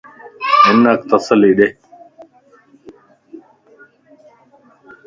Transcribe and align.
ھنک 0.65 0.99
تسلي 1.09 1.51
ڏي 1.57 1.67